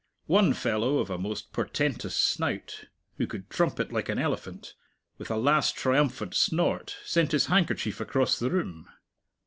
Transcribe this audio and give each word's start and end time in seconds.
One 0.25 0.53
fellow, 0.55 0.97
of 0.97 1.11
a 1.11 1.19
most 1.19 1.53
portentous 1.53 2.15
snout, 2.15 2.85
who 3.17 3.27
could 3.27 3.51
trumpet 3.51 3.91
like 3.91 4.09
an 4.09 4.17
elephant, 4.17 4.73
with 5.19 5.29
a 5.29 5.37
last 5.37 5.75
triumphant 5.75 6.33
snort 6.33 6.97
sent 7.05 7.33
his 7.33 7.45
handkerchief 7.45 8.01
across 8.01 8.39
the 8.39 8.49
room. 8.49 8.87